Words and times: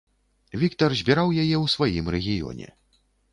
Віктар 0.61 0.95
збіраў 1.01 1.33
яе 1.43 1.57
ў 1.63 1.73
сваім 1.75 2.09
рэгіёне. 2.17 2.67